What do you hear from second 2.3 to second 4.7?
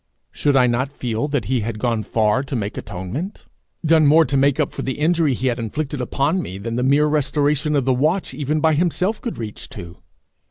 to make atonement done more to make